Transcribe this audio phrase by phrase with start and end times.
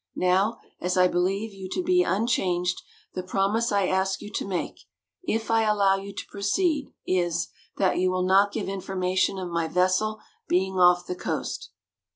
[0.15, 2.81] Now, as I believe you to be unchanged,
[3.13, 4.79] the promise I ask you to make,
[5.21, 9.67] if I allow you to proceed, is that you will not give information of my
[9.67, 11.69] vessel being off the coast."